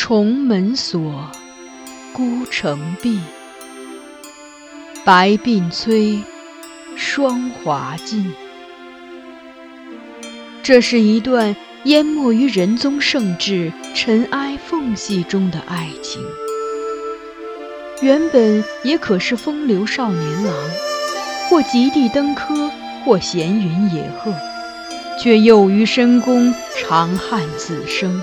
[0.00, 1.28] 重门锁，
[2.12, 3.18] 孤城闭。
[5.04, 6.20] 白鬓催，
[6.94, 8.32] 霜华尽。
[10.62, 16.22] 这是一段淹没于仁宗圣治尘埃缝隙中的爱情。
[18.00, 20.54] 原本也可是风流少年郎，
[21.50, 22.70] 或极地登科，
[23.04, 24.32] 或闲云野鹤，
[25.20, 28.22] 却又于深宫长叹此生。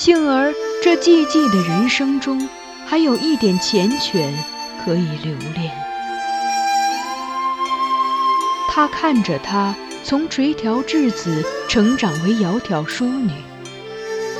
[0.00, 2.48] 幸而这寂寂的人生中，
[2.86, 4.30] 还有一点缱绻
[4.84, 5.72] 可以留恋。
[8.68, 13.32] 他看着她从垂髫稚子成长为窈窕淑女，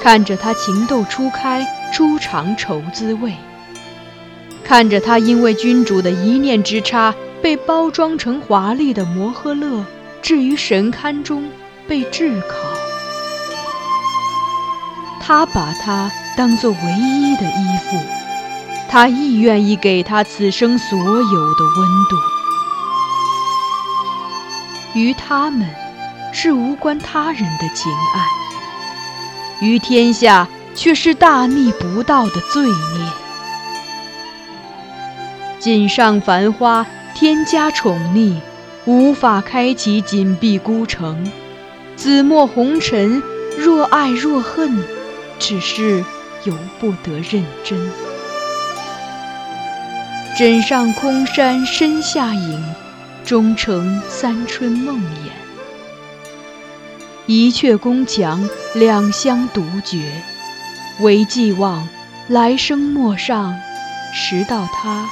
[0.00, 3.32] 看着她情窦初开，初尝愁滋味。
[4.62, 9.84] 看着他因为君主的一念之差，被包装成华丽的摩诃勒，
[10.22, 11.50] 置于神龛中
[11.88, 12.67] 被炙烤。
[15.28, 18.00] 他把她当作唯一的依附，
[18.88, 22.16] 他亦愿意给他此生所有的温度。
[24.94, 25.68] 于他们，
[26.32, 28.22] 是无关他人的情爱；
[29.66, 33.12] 于天下，却是大逆不道的罪孽。
[35.58, 38.40] 锦上繁花，天加宠溺，
[38.86, 41.30] 无法开启紧闭孤城。
[41.96, 43.22] 紫陌红尘，
[43.58, 44.82] 若爱若恨，
[45.38, 46.04] 只是
[46.44, 47.90] 由不得认真。
[50.36, 52.64] 枕上空山深下影，
[53.24, 55.30] 终成三春梦魇。
[57.26, 60.22] 一阙宫墙，两相独绝，
[61.00, 61.88] 唯寄望
[62.28, 63.58] 来生陌上
[64.14, 65.08] 拾到他。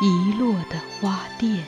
[0.00, 1.58] 遗落的花钿。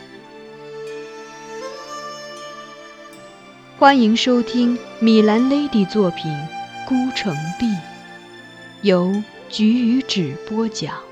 [3.76, 6.30] 欢迎收听米兰 Lady 作品
[6.86, 7.66] 《孤城闭》，
[8.82, 9.12] 由
[9.50, 11.04] 菊与纸播讲。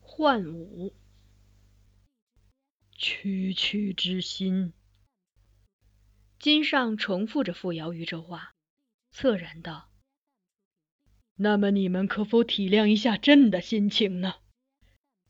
[0.00, 0.92] 幻舞，
[2.96, 4.72] 区区之心。
[6.40, 8.50] 金上重复着傅瑶瑜这话。
[9.14, 9.90] 恻然道
[11.38, 14.34] ：“那么你们可否体谅一下朕的心情呢？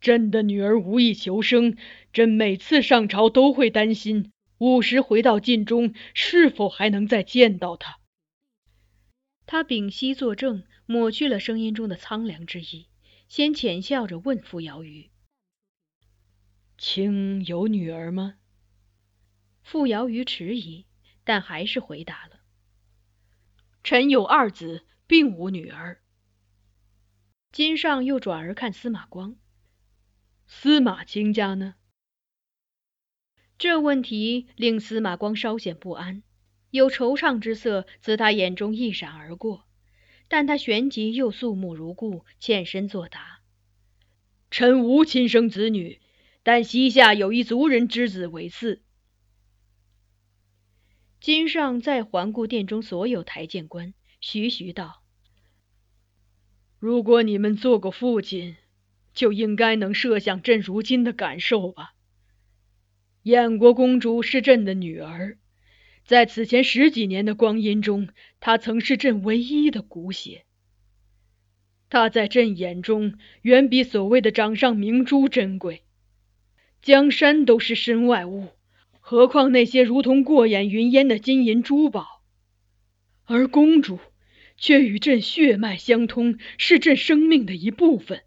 [0.00, 1.76] 朕的女儿无意求生，
[2.14, 7.98] 朕每次上朝都会担心，午时回到晋中是否还能再见到他。”
[9.47, 12.88] 他屏息作证，抹去了声音中的苍凉之意，
[13.26, 15.10] 先浅笑着问傅瑶瑜
[16.76, 18.37] ：“卿有女儿吗？”
[19.65, 20.87] 傅瑶瑜迟疑，
[21.25, 22.41] 但还是回答了。
[23.82, 26.03] 臣有二子，并无女儿。
[27.50, 29.37] 金上又转而看司马光，
[30.47, 31.77] 司马卿家呢？
[33.60, 36.22] 这问题令司马光稍显不安，
[36.71, 39.66] 有惆怅之色自他眼中一闪而过，
[40.28, 43.41] 但他旋即又肃穆如故，欠身作答
[44.50, 46.00] ：“臣无亲生子女，
[46.43, 48.81] 但膝下有一族人之子为嗣。”
[51.21, 53.92] 金上再环顾殿中所有台谏官，
[54.22, 55.03] 徐徐道
[56.81, 58.56] ：“如果你们做过父亲，
[59.12, 61.92] 就应该能设想朕如今的感受吧。
[63.22, 65.38] 燕国公主是朕的女儿，
[66.04, 68.08] 在此前十几年的光阴中，
[68.41, 70.44] 她曾是朕唯一的骨血。
[71.88, 75.82] 她在朕眼中，远比所谓的掌上明珠珍贵。
[76.82, 78.48] 江山都是身外物。”
[79.03, 82.22] 何况那些如同过眼云烟的金银珠宝，
[83.25, 83.98] 而公主
[84.56, 88.22] 却与朕血脉相通，是朕生命的一部分。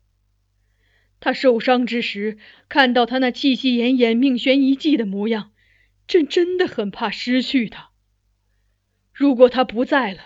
[1.23, 5.51] 她受伤之时，看到她那气息奄奄、命悬一际的模样，
[6.06, 7.91] 朕真的很怕失去她。
[9.13, 10.19] 如果她不在了，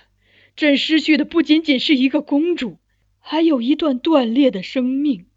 [0.55, 2.79] 朕失去的不仅仅是一个公主，
[3.19, 5.27] 还有一段断裂的生命。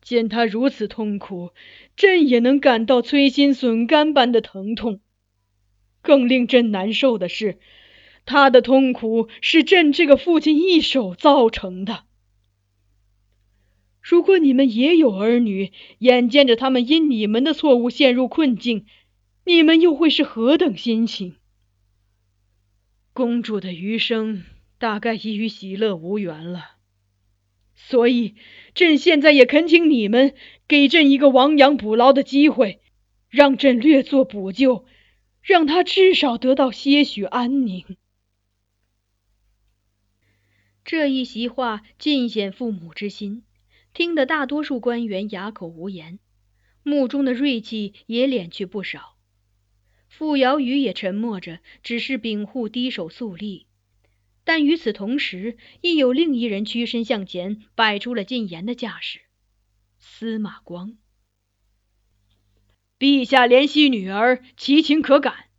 [0.00, 1.50] 见他如此痛苦，
[1.94, 5.02] 朕也能感到摧心损肝般的疼痛。
[6.00, 7.58] 更令朕难受的是，
[8.24, 12.04] 他的痛苦是朕这个父亲一手造成的。
[14.10, 18.84] 如果你们也有儿女，眼见着他们因你们的错误陷入困境，
[19.44, 21.36] 你们又会是何等心情？
[23.12, 24.42] 公主的余生
[24.78, 26.72] 大概已与喜乐无缘了。
[27.76, 28.34] 所以，
[28.74, 30.34] 朕现在也恳请你们
[30.66, 32.80] 给朕一个亡羊补牢的机会，
[33.28, 34.86] 让朕略作补救，
[35.40, 37.84] 让他至少得到些许安宁。
[40.84, 43.44] 这一席话尽显父母之心，
[43.92, 46.18] 听得大多数官员哑口无言。
[46.82, 49.16] 目中的锐气也敛去不少。
[50.08, 53.66] 傅瑶宇也沉默着，只是屏护低首肃立。
[54.44, 59.20] 但与此同时，亦有另一人屈身向前，摆出了进言的架势。
[59.98, 60.96] 司马光，
[62.98, 65.50] 陛下怜惜女儿，其情可感。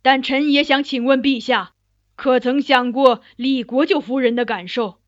[0.00, 1.74] 但臣也想请问陛下，
[2.16, 5.00] 可曾想过李国舅夫人的感受？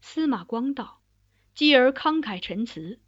[0.00, 0.99] 司马光道，
[1.60, 3.00] 继而慷慨陈词：“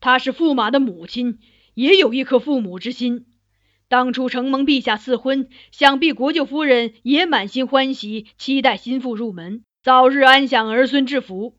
[0.00, 1.38] 她是驸马的母亲，
[1.72, 3.24] 也有一颗父母之心。
[3.88, 11.56] 当初承蒙陛下赐婚，想必国舅夫人也满心欢喜，期待新妇入门，早日安享儿孙之福。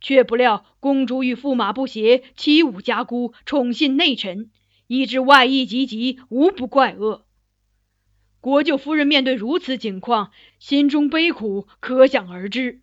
[0.00, 4.50] 却不料公主与驸马不协，欺侮家姑，宠信内臣。”
[4.88, 7.28] 以致外溢及极，无不怪恶。
[8.40, 12.82] 国舅夫人面对如此境况，心中悲苦可想而知。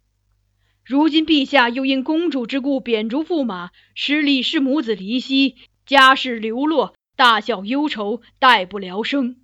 [0.89, 5.55] 如今陛下又因公主之故贬逐驸马，使李氏母子离析，
[5.85, 9.35] 家世流落，大小忧愁，待不聊生。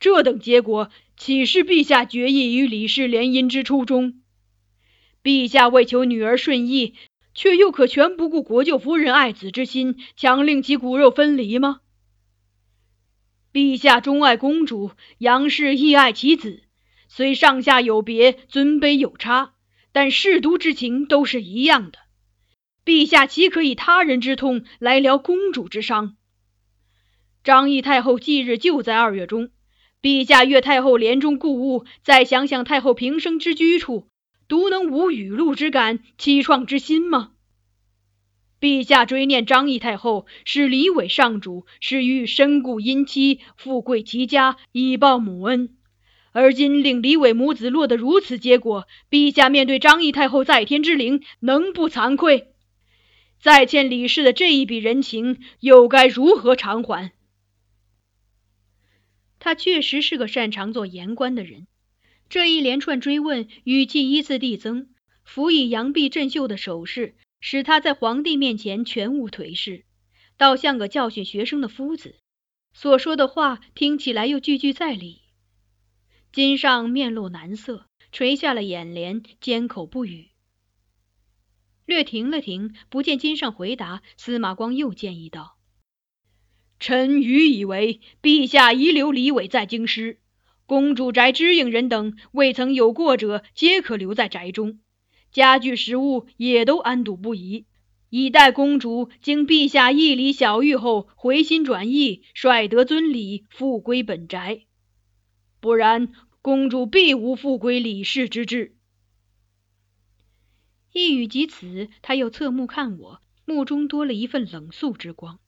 [0.00, 0.88] 这等结果，
[1.18, 4.22] 岂是陛下决意与李氏联姻之初衷？
[5.22, 6.94] 陛下为求女儿顺意。
[7.34, 11.80] 却又可全不顾国舅夫人爱子之心，强令其骨肉分离吗？
[13.52, 16.62] 陛下钟爱公主，杨氏亦爱其子，
[17.08, 19.53] 虽上下有别，尊卑有差，
[19.94, 22.00] 但舐犊之情都是一样的。
[22.84, 26.16] 陛下岂可以他人之痛来疗公主之伤？
[27.44, 29.50] 张仪太后忌日就在二月中，
[30.02, 34.08] 陛下越太后帘中故物，再想想太后平生之居处。
[34.48, 37.30] 独能无雨露之感，凄怆之心吗？
[38.60, 45.76] 陛下追念张仪太后是李伟上主，是欲身故姻妻，富贵其家，以报母恩。
[46.34, 52.48] 而今令李伟母子落得如此结果，陛下面对张仪太后在天之灵，能不惭愧？
[53.38, 57.12] 再欠李氏的这一笔人情，又该如何偿还？
[59.38, 61.68] 他确实是个擅长做言官的人。
[62.28, 64.88] 这一连串追问，语气依次递增，
[65.22, 69.84] 辅以扬臂振袖的手势，使他在皇帝面前全无颓势，
[70.36, 72.16] 倒像个教训学生的夫子。
[72.72, 75.23] 所说的话听起来又句句在理。
[76.34, 80.30] 金上面露难色，垂下了眼帘，缄口不语。
[81.86, 85.58] 略停了停，不见金上回答，司马光又建议道
[86.80, 90.18] ：“臣愚以为，陛下遗留李伟在京师。”
[90.66, 94.80] 公主宅知应人等未曾有过者，皆可留在宅中，
[95.30, 97.66] 家具食物也都安堵不移，
[98.10, 104.64] 以待公主经陛下一礼小谕后回心转意，率得尊礼，复归本宅。
[105.64, 106.12] 不然，
[106.42, 108.76] 公主必无复归李氏之志。
[110.92, 115.40] 一语及此，他又侧目看我，目中多了一份冷肃之光。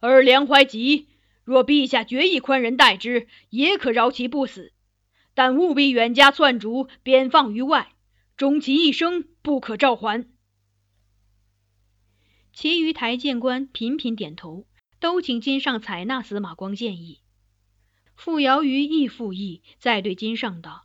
[0.00, 1.08] 而梁怀吉。
[1.44, 4.72] 若陛下决意宽仁待之，也可饶其不死，
[5.34, 7.92] 但务必远家窜逐，贬放于外，
[8.38, 10.26] 终其一生不可召还。
[12.54, 14.66] 其余台谏官频频点头，
[15.00, 17.20] 都请金上采纳司马光建议。
[18.14, 20.84] 傅瑶瑜亦附议，再对金上道：“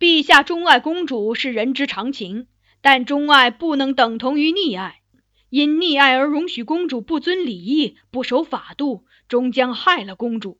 [0.00, 2.46] 陛下钟爱公主是人之常情，
[2.80, 5.00] 但钟爱不能等同于溺爱。”
[5.48, 10.58] 因溺爱而容许公主不遵礼义、不守法度，终将害了公主。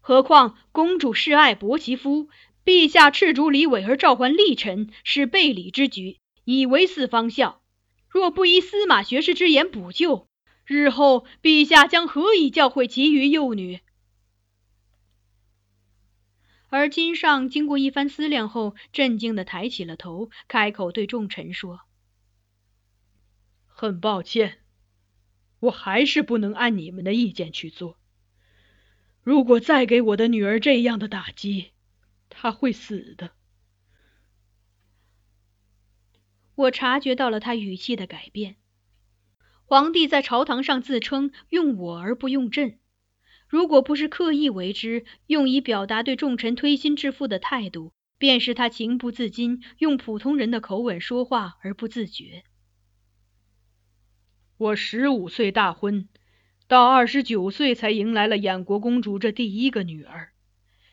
[0.00, 2.28] 何况公主是爱薄其夫，
[2.64, 7.62] 陛下赤逐李伟而召还立臣，是背礼之举，以为四方孝。
[8.08, 10.26] 若不依司马学士之言补救，
[10.66, 13.78] 日后陛下将何以教诲其余幼女？
[16.70, 21.80] 而金上经过一番思量后，镇静地抬起了头，开口对众臣说。
[23.66, 24.58] 很抱歉，
[25.60, 27.98] 我还是不能按你们的意见去做。
[29.22, 31.72] 如果再给我的女儿这样的打击，
[32.28, 33.32] 她会死的。
[36.54, 38.56] 我察觉到了他语气的改变。
[39.64, 42.79] 皇帝在朝堂上自称用我而不用朕，
[43.50, 52.44] 如果不是刻意为之，用以表达对众臣推心置腹的态度，便是他情不自禁，用普通人的口吻说话而不自觉。
[54.56, 56.08] 我十五岁大婚，
[56.68, 60.30] 到二十九岁才迎来了衍国公主这第一个女儿，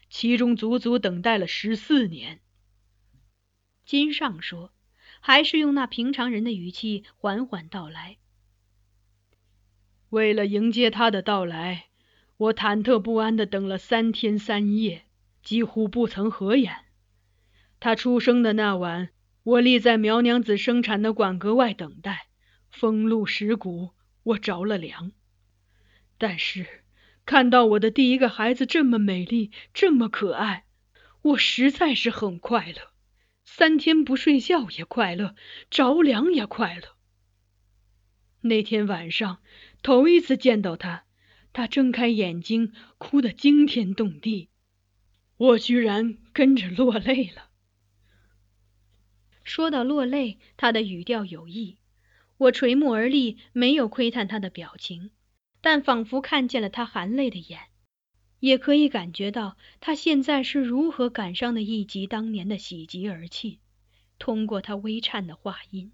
[0.10, 2.40] 其中足足等待了十四年。
[3.86, 4.74] 金上说，
[5.20, 8.18] 还是用那平常人的语气缓缓道来。
[10.10, 11.90] 为了迎接她的到来，
[12.38, 15.06] 我忐忑不安的等了三天三夜，
[15.42, 16.86] 几乎不曾合眼。
[17.80, 19.10] 他出生的那晚，
[19.44, 22.28] 我立在苗娘子生产的馆阁外等待。
[22.70, 23.92] 风露石骨，
[24.22, 25.14] 我着了凉。
[26.20, 26.68] 但是
[27.26, 30.66] 看到我的第一个孩子这么美丽，这么可爱，
[31.24, 32.92] 我实在是很快乐。
[33.44, 35.34] 三天不睡觉也快乐，
[35.72, 36.98] 着凉也快乐。
[38.42, 39.40] 那天晚上
[39.82, 41.06] 头一次见到他，
[41.58, 44.50] 他睁开眼睛，哭得惊天动地，
[45.38, 47.50] 我居然跟着落泪了。
[49.44, 51.80] 说到落泪，他的语调有意。
[52.38, 55.10] 我垂目而立，没有窥探他的表情，
[55.60, 57.60] 但仿佛看见了他含泪的眼，
[58.40, 63.62] 也可以感觉到他现在是如何感伤的忆及当年的喜极而泣。
[64.20, 65.92] 通过他微颤的话音，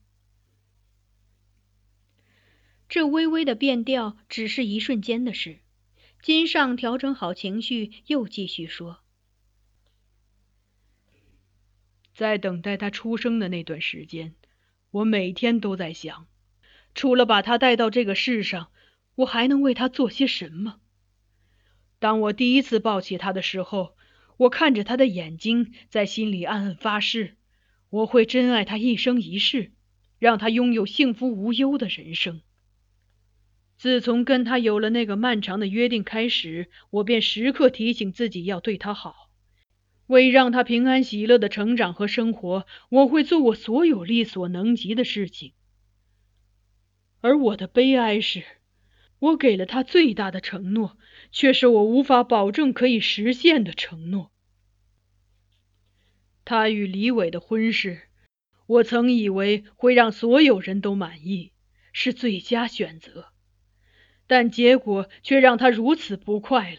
[2.94, 5.62] 这微微的变调只是一瞬间的事。
[6.22, 9.00] 金尚调整好情绪，又继续说。
[12.14, 14.36] 在等待他出生的那段时间，
[14.92, 16.28] 我每天都在想，
[16.94, 18.70] 除了把他带到这个世上，
[19.16, 20.80] 我还能为他做些什么。
[21.98, 23.96] 当我第一次抱起他的时候，
[24.38, 27.38] 我看着他的眼睛，在心里暗暗发誓，
[27.90, 29.72] 我会珍爱他一生一世，
[30.20, 32.42] 让他拥有幸福无忧的人生。
[33.84, 39.30] 自从跟他有了那个漫长的约定开始，我便时刻提醒自己要对他好。
[40.08, 45.52] 为让他平安喜乐的成长和生活，我会做我所有力所能及的事情。
[47.20, 48.46] 而我的悲哀是，
[49.20, 50.98] 我给了他最大的承诺，
[51.30, 54.32] 却是我无法保证可以实现的承诺。
[56.46, 58.04] 他与李伟的婚事，
[58.66, 61.52] 我曾以为会让所有人都满意，
[61.92, 63.33] 是最佳选择，
[64.28, 66.78] 但结果却让他如此不快乐。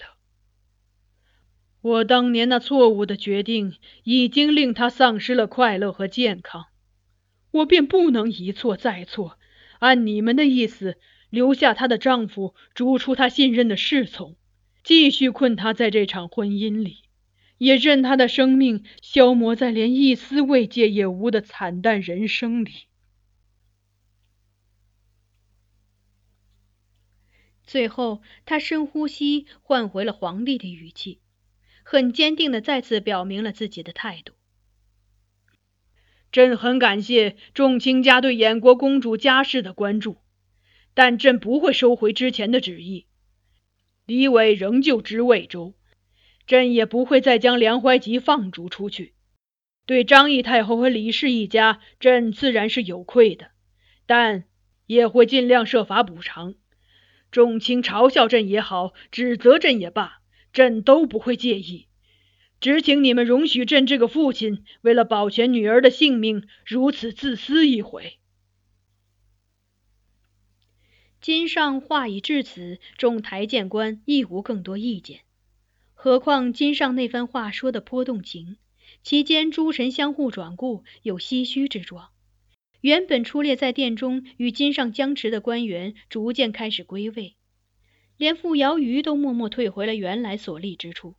[1.81, 3.75] 我当年那错误的决定
[4.05, 6.65] 已经令她丧失了快乐和健康，
[7.51, 9.39] 我便不能一错再错。
[9.81, 10.97] 按你们的意思，
[11.29, 14.35] 留下她的丈夫，逐出她信任的侍从，
[14.83, 17.03] 继续困她在这场婚姻里，
[17.59, 22.71] 也任她的生命消磨在连一丝慰藉也无的惨淡人生里。
[27.67, 31.21] 最后，他深呼吸，换回了皇帝的语气。
[31.87, 34.33] 很坚定的再次表明了自己的态度。
[36.33, 40.17] 朕很感谢众卿家对衍国公主家事的关注，
[40.95, 43.07] 但朕不会收回之前的旨意。
[44.07, 45.75] 李伟仍旧知魏州，
[46.47, 49.15] 朕也不会再将梁怀吉放逐出去。
[49.87, 53.51] 对张义太后和李氏一家，朕自然是有愧的，
[54.07, 54.45] 但
[54.87, 56.55] 也会尽量设法补偿。
[57.35, 60.21] 众卿嘲笑朕也好，指责朕也罢。
[60.53, 61.89] 朕都不会介意，
[62.61, 68.21] 只请你们容许朕这个父亲为了保全女儿的性命，如此自私一回。
[71.21, 75.23] 金上话已至此，众台谏官亦无更多意见。
[75.95, 78.59] 何况金上那番话说的颇动情，
[79.03, 82.14] 其间诸臣相互转顾，有唏嘘之状。
[82.85, 87.35] 原本出列在殿中与金上僵持的官员，逐渐开始归位。
[88.19, 91.15] 连傅瑶瑜都默默退回了原来所立之处，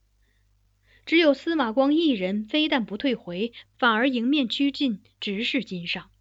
[1.08, 6.12] 只有司马光一人非但不退回，反而迎面趋近，直视金上。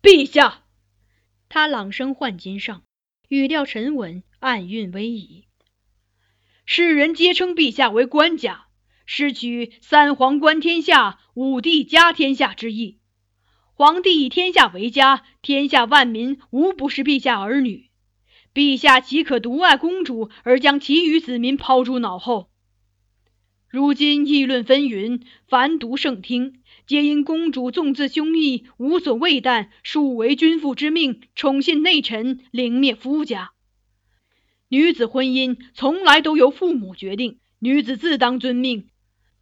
[0.00, 0.66] 陛下，
[1.48, 2.84] 他朗声唤金上，
[3.28, 5.48] 语调沉稳，暗韵威仪。
[6.64, 8.66] 世人皆称陛下为官家，
[9.04, 13.00] 是取三皇观天下，五帝家天下之意。
[13.74, 17.88] 皇帝以天下为家，天下万民无不是陛下儿女。
[18.52, 22.50] 陛下岂可独爱公主而将其余子民抛诸脑后？
[23.70, 33.52] 如今议论纷纭，凡读圣听，皆因公主纵自胸臆，无所畏惮，数违君父之命，宠信内臣，凌灭夫家。
[34.68, 38.88] 女子婚姻从来都由父母决定，女子自当遵命，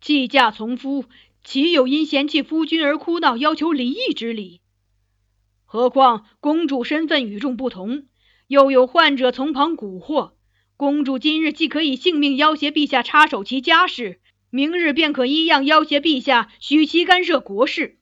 [0.00, 1.06] 弃嫁从夫，
[1.42, 4.60] 岂有因嫌弃夫君而哭闹要求离异之理？
[5.64, 8.06] 何况公主身份与众不同。
[8.46, 10.32] 又有患者从旁蛊惑
[10.76, 14.20] 公主，今日既可以性命要挟陛下插手其家事，
[14.50, 18.00] 明日便可一样要挟陛下许其干涉国事。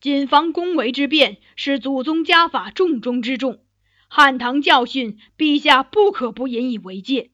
[0.00, 3.62] 谨防宫闱之变，是祖宗家法重中之重。
[4.08, 7.30] 汉唐教训，陛下不可不引以为戒。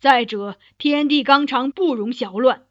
[0.00, 2.66] 再者，天地纲常，不容小乱。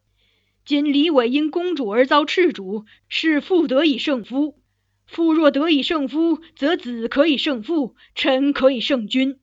[0.63, 4.59] 今李伟因公主而遭斥主，是父得以胜夫。
[5.07, 9.39] 父若得以胜夫，则子可以胜父，臣可以胜君。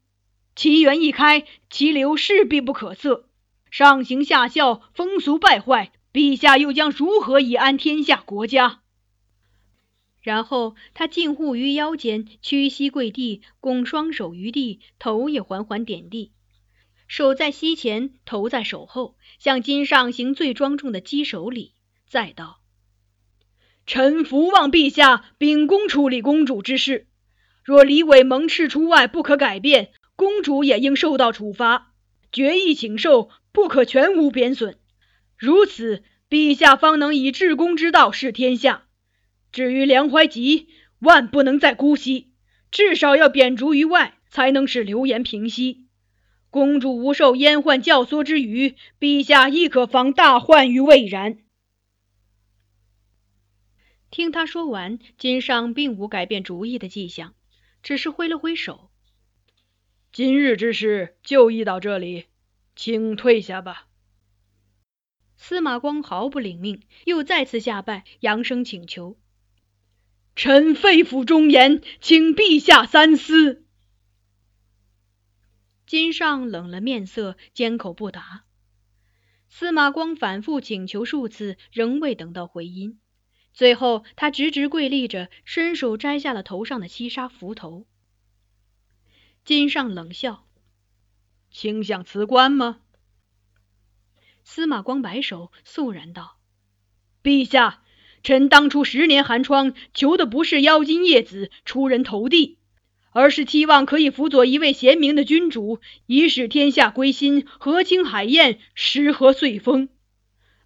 [0.56, 3.28] 其源一开，其流势必不可测。
[3.70, 8.80] 上行下效，风俗败坏，陛下又将如何以安天下国家？
[10.20, 16.32] 然后他近乎于腰间，屈膝跪地，拱双手于地，头也缓缓点地，
[17.08, 21.72] 手在膝前，头在手后，向金上行最庄重的稽首礼，
[22.06, 22.60] 再道
[23.86, 27.06] ：“臣伏望陛下秉公处理公主之事。
[27.64, 31.94] 若李伟蒙斥出外，不可改变，公主也应受到处罚。
[32.30, 34.78] 决意请受，不可全无贬损。
[35.38, 38.84] 如此，陛下方能以治公之道治天下。”
[39.50, 42.32] 至于梁怀吉，万不能再姑息，
[42.70, 45.87] 至少要贬逐于外，才能使流言平息。
[46.50, 51.38] 公主无受阉宦教唆之余，陛下亦可防大患于未然。
[54.10, 57.34] 听他说完，金尚并无改变主意的迹象，
[57.82, 58.90] 只是挥了挥手
[60.10, 62.24] ：“今日之事就议到这里，
[62.74, 63.86] 请退下吧。”
[65.36, 69.18] 司马光毫不领命，又再次下拜，扬声请求。
[70.34, 73.66] 臣肺腑忠言，请陛下三思。
[75.88, 78.44] 金上冷了面色，缄口不答。
[79.48, 83.00] 司马光反复请求数次，仍未等到回音。
[83.54, 87.86] 最后，他直直跪立着，伸手摘下了头上的七杀符头。
[89.46, 90.46] 金上冷笑
[91.50, 92.80] ：“请想辞官吗？”
[94.44, 96.38] 司马光摆手，肃然道
[97.24, 97.82] ：“陛下。”
[98.22, 102.58] 臣当初十年寒窗，求的不是妖金叶子出人头地，
[103.18, 109.88] 而是期望可以辅佐一位贤明的君主，以使天下归心，和清海晏，时和岁丰。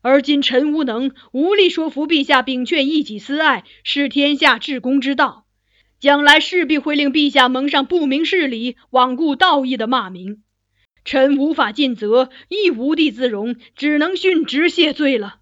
[0.02, 5.46] 而今臣无能，无力说服陛下秉劝一己私爱，是天下治公之道，
[5.98, 10.42] 将来势必会令陛下蒙上不明事理、罔顾道义的骂名。
[11.06, 15.36] 臣无法尽责，亦无地自容，只能殉职谢罪了。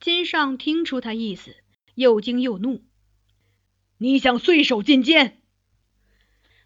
[0.00, 1.56] 金上听出他意思，
[1.94, 2.82] 又惊又怒。
[4.02, 5.42] 你想碎手进监？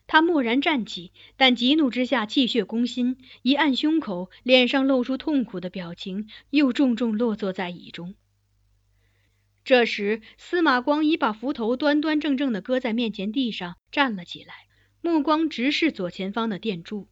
[0.06, 8.14] 他蓦然站起，但急怒之下气血攻心，一按胸口，脸上露出痛苦的表情，又重重落坐在椅中。
[9.64, 14.54] 这时，司马光已把斧头端端正正的搁在面前地上，站了起来，
[15.00, 17.08] 目光直视左前方的殿柱。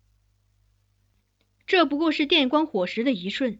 [1.66, 3.58] 这不过是电光火石的一瞬。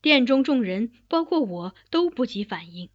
[0.00, 2.88] 殿中众人，包括我都不及反应，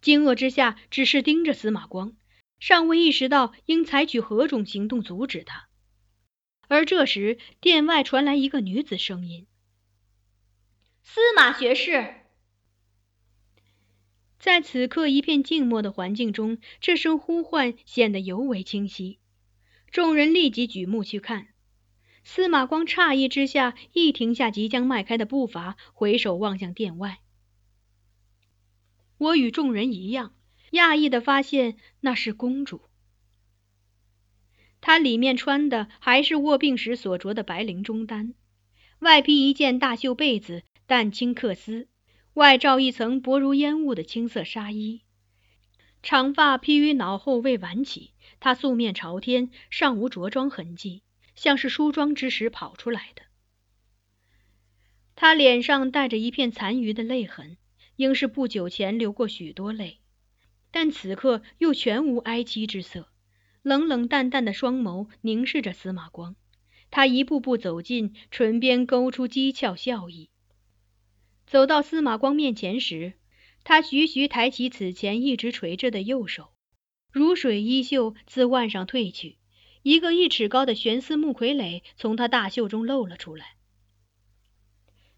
[0.00, 2.14] 惊愕之下，只是盯着司马光，
[2.60, 5.68] 尚未意识到应采取何种行动阻止他。
[6.68, 9.48] 而这时，殿外传来一个女子声音
[11.02, 12.14] ：“司马学士。”
[14.38, 19.18] 在此刻一片静默的环境中，这声呼唤显得尤为清晰。
[19.90, 21.48] 众人立即举目去看。
[22.22, 27.18] 司马光诧异之下，一停下即将迈开的步伐，回首望向殿外。
[29.18, 30.34] 我与众人一样，
[30.70, 32.82] 讶异的发现那是公主。
[34.80, 38.34] 她里面穿的还是卧病时所着的白绫中单，
[39.00, 41.88] 外披一件大袖被子，淡青缂丝，
[42.34, 45.02] 外罩一层薄如烟雾的青色纱衣，
[46.02, 48.12] 长发披于脑后未挽起。
[48.40, 51.02] 她素面朝天，尚无着装痕迹。
[51.36, 53.22] 像是梳妆之时跑出来的。
[55.14, 57.56] 他脸上带着一片残余的泪痕，
[57.96, 59.99] 应是不久前流过许多泪，
[60.70, 63.08] 但此刻又全无哀戚之色。
[63.62, 66.34] 冷冷淡淡的双眸凝视着司马光，
[66.90, 70.30] 他一步步走近，唇边勾出讥诮笑意。
[71.46, 73.14] 走到司马光面前时，
[73.64, 76.52] 他徐徐抬起此前一直垂着的右手，
[77.12, 79.36] 如水衣袖自腕上褪去。
[79.82, 83.56] 一个一尺高的悬丝木傀儡从他大袖中露了出来。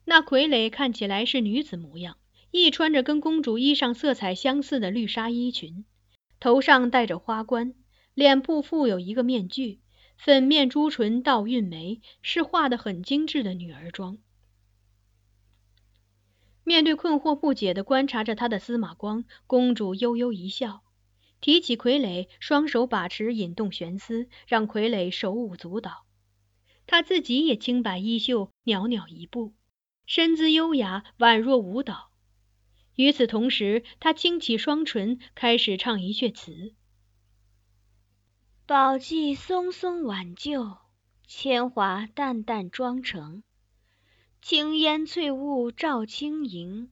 [0.04, 2.16] 那傀儡看起来是女子模样，
[2.52, 5.86] 亦穿着跟公主衣裳色彩相似的绿纱衣裙，
[6.38, 7.72] 头上戴着花冠，
[8.12, 9.80] 脸部附有一个面具，
[10.18, 14.18] 粉面朱唇，倒韵眉，是画的很精致的女儿妆。
[16.62, 20.82] 面对困惑不解的观察着他的司马光，公主悠悠一笑。
[21.40, 26.04] 提起傀儡，双手把持，引动悬丝，让傀儡手舞足蹈。
[26.86, 29.54] 他自己也轻摆衣袖，袅袅一步，
[30.04, 32.11] 身姿优雅，宛若舞蹈。
[32.96, 36.74] 与此同时，他轻启双唇，开始唱一阙词
[38.66, 40.76] ：“宝髻松松挽救，
[41.26, 43.42] 铅华淡淡妆成。
[44.42, 46.90] 轻烟翠雾照轻盈，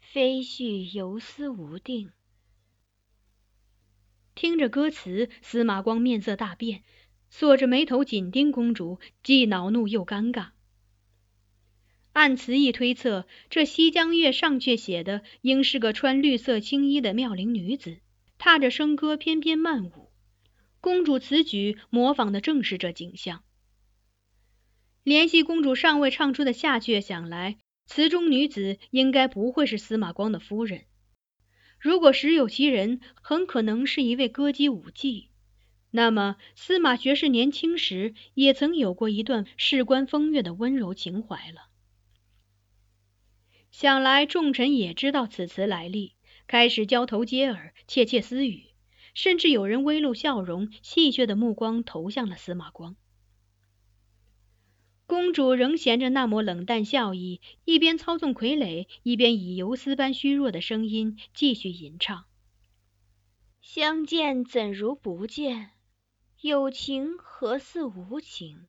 [0.00, 2.12] 飞絮游丝无定。”
[4.34, 6.82] 听着歌词，司马光面色大变，
[7.28, 10.52] 锁着眉头紧盯公主，既恼怒又尴尬。
[12.12, 18.00] 按词意推测，这西江月上阙写的应是个穿绿色青衣的妙龄女子，
[18.36, 20.10] 踏着笙歌翩翩漫舞。
[20.80, 23.42] 公主此举模仿的正是这景象。
[25.02, 30.82] 联系公主尚未唱出的下阙，想来词中女子应该不会是司马光的夫人。
[31.80, 35.30] 如果实有其人，很可能是一位歌姬舞伎。
[35.90, 41.71] 那么司马学士年轻时也曾有过一段事关风月的温柔情怀了。
[43.72, 46.14] 想来众臣也知道此词来历，
[46.46, 48.66] 开始交头接耳，窃窃私语，
[49.14, 52.96] 甚至有人微露笑容，戏谑的目光投向了司马光。
[55.06, 62.26] 公主仍衔着那抹冷淡笑意，一边操纵傀儡，一边以游丝般虚弱的声音继续吟唱
[63.60, 65.70] ：“相见怎如不见。”
[66.40, 68.66] 有情何似无情？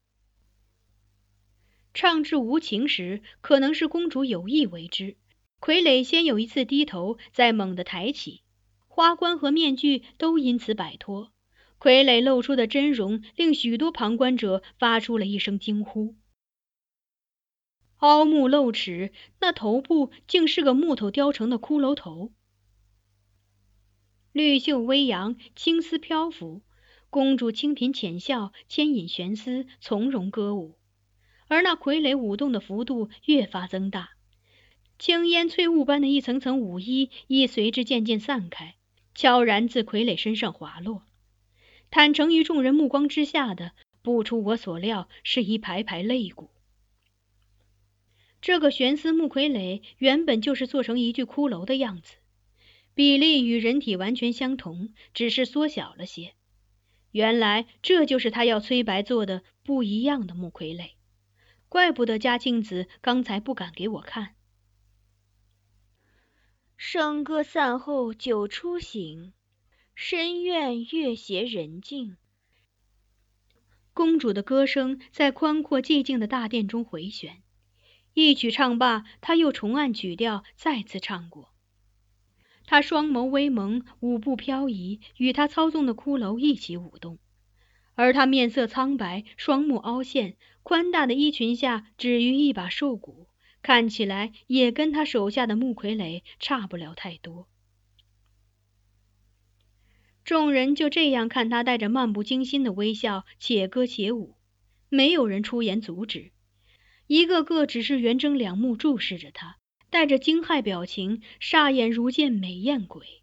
[1.93, 5.17] 唱至无情时，可能是公主有意为之。
[5.59, 8.41] 傀儡先有一次低头，再猛地抬起，
[8.87, 11.31] 花冠和面具都因此摆脱。
[11.79, 16.15] 傀儡露出的真容，令许多旁观者发出了一声惊呼：
[17.97, 22.31] 凹目露齿，那头部竟是个木头雕成的骷髅头。
[24.31, 26.63] 绿袖微扬，青丝飘拂。
[27.09, 30.79] 公主清颦浅笑，牵引悬丝，从容歌舞，
[31.53, 34.13] 而那傀儡舞动的幅度越发增大，
[34.97, 38.73] 青烟翠雾般的一层层舞衣亦随之渐渐散开，
[39.13, 41.03] 悄然自傀儡身上滑落。
[41.91, 46.49] 坦诚于众人目光之下的，不出我所料，是一排排肋骨。
[48.41, 52.15] 这个悬丝木傀儡原本就是做成一具骷髅的样子，
[52.95, 56.33] 比例与人体完全相同，只是缩小了些。
[57.11, 60.93] 原来这就是他要崔白做的不一样的木傀儡，
[61.73, 64.35] 怪不得嘉庆子刚才不敢给我看。
[66.77, 69.33] 笙歌散后酒初醒，
[69.95, 72.17] 深院月斜人静。
[73.91, 77.41] 公主的歌声在宽阔寂静的大殿中回旋，
[78.13, 81.55] 一曲唱罢，她又重按曲调再次唱过。
[82.67, 87.17] 他双眸微蒙，舞步飘移，与他操纵的骷髅一起舞动。
[87.95, 93.27] 而他面色苍白，双目凹陷，宽大的衣裙下只余一把瘦骨，
[93.61, 97.47] 看起来也跟他手下的木傀儡差不了太多。
[100.23, 104.35] 众人就这样看他带着漫不经心的微笑，且歌且舞，
[104.89, 106.31] 没有人出言阻止，
[107.07, 109.57] 一个个只是圆睁两目注视着他。
[109.89, 113.22] 带着惊骇表情，煞眼如见美艳鬼。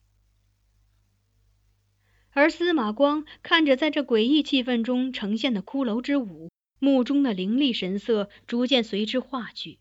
[2.32, 9.78] 而司马光看着在这诡异气氛中呈现的骷髅之舞，目中的凌厉神色逐渐随之化去，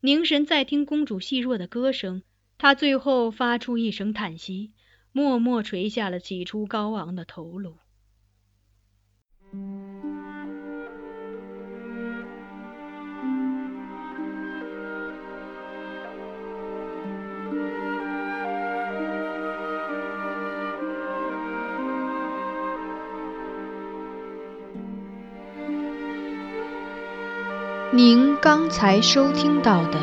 [0.00, 2.22] 凝神在听公主细弱的歌声。
[2.58, 4.72] 他最后发出一声叹息，
[5.12, 7.76] 默默垂下了起初高昂的头颅。
[28.42, 30.00] 刚才收听到的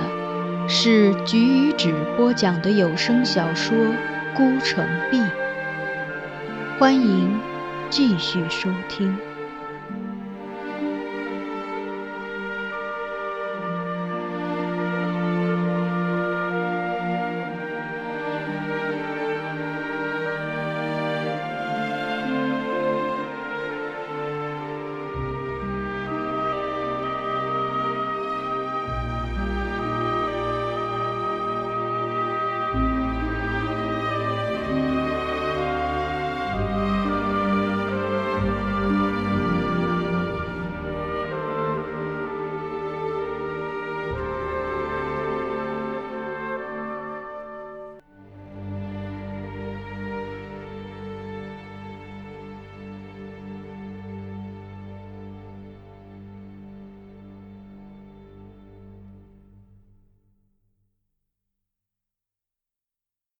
[0.70, 3.76] 是菊与纸播讲的有声小说
[4.36, 5.18] 《孤城闭》，
[6.78, 7.36] 欢迎
[7.90, 9.27] 继续收听。